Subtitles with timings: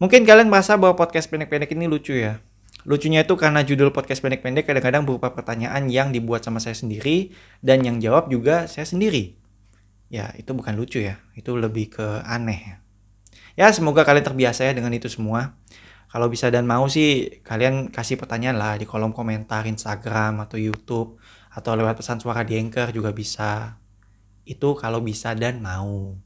[0.00, 2.40] Mungkin kalian merasa bahwa podcast pendek-pendek ini lucu ya.
[2.88, 7.84] Lucunya itu karena judul podcast pendek-pendek kadang-kadang berupa pertanyaan yang dibuat sama saya sendiri dan
[7.84, 9.36] yang jawab juga saya sendiri.
[10.08, 11.20] Ya, itu bukan lucu ya.
[11.36, 12.60] Itu lebih ke aneh.
[12.64, 12.76] Ya,
[13.60, 15.60] ya semoga kalian terbiasa ya dengan itu semua.
[16.08, 21.20] Kalau bisa dan mau sih kalian kasih pertanyaan lah di kolom komentar Instagram atau YouTube
[21.52, 23.76] atau lewat pesan suara di Anchor juga bisa.
[24.48, 26.16] Itu kalau bisa dan mau.